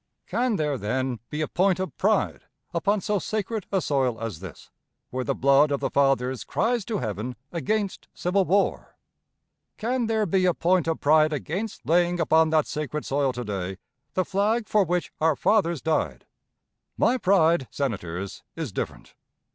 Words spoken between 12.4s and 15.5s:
that sacred soil to day the flag for which our